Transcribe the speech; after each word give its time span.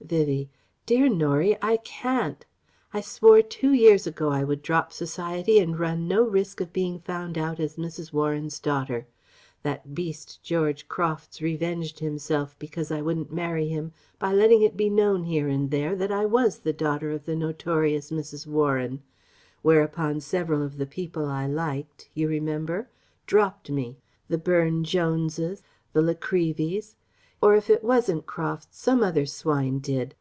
Vivie: 0.00 0.48
"Dear 0.86 1.06
Norie 1.10 1.58
I 1.60 1.76
can't. 1.78 2.46
I 2.94 3.02
swore 3.02 3.42
two 3.42 3.74
years 3.74 4.06
ago 4.06 4.30
I 4.30 4.42
would 4.42 4.62
drop 4.62 4.90
Society 4.90 5.58
and 5.58 5.78
run 5.78 6.08
no 6.08 6.22
risk 6.22 6.62
of 6.62 6.72
being 6.72 6.98
found 7.00 7.36
out 7.36 7.60
as 7.60 7.76
'Mrs. 7.76 8.10
Warren's 8.10 8.58
daughter.' 8.58 9.06
That 9.62 9.92
beast 9.94 10.42
George 10.42 10.88
Crofts 10.88 11.42
revenged 11.42 11.98
himself 11.98 12.58
because 12.58 12.90
I 12.90 13.02
wouldn't 13.02 13.34
marry 13.34 13.68
him 13.68 13.92
by 14.18 14.32
letting 14.32 14.62
it 14.62 14.78
be 14.78 14.88
known 14.88 15.24
here 15.24 15.48
and 15.48 15.70
there 15.70 15.94
that 15.96 16.12
I 16.12 16.24
was 16.24 16.60
the 16.60 16.72
daughter 16.72 17.10
of 17.10 17.26
the 17.26 17.36
'notorious 17.36 18.10
Mrs. 18.10 18.46
Warren'; 18.46 19.02
whereupon 19.60 20.20
several 20.20 20.62
of 20.62 20.78
the 20.78 20.86
people 20.86 21.26
I 21.26 21.46
liked 21.46 22.08
you 22.14 22.28
remember? 22.28 22.88
dropped 23.26 23.68
me 23.68 23.98
the 24.26 24.38
Burne 24.38 24.84
Joneses, 24.84 25.60
the 25.92 26.00
Lacrevys. 26.00 26.94
Or 27.40 27.54
if 27.54 27.70
it 27.70 27.84
wasn't 27.84 28.26
Crofts 28.26 28.76
some 28.80 29.00
other 29.00 29.24
swine 29.24 29.78
did. 29.78 30.12